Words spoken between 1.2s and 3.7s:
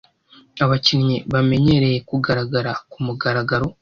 bamenyereye kugaragara kumugaragaro.